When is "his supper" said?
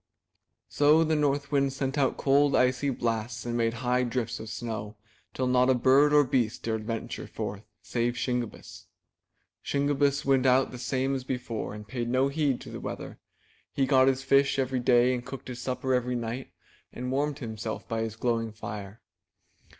15.49-15.93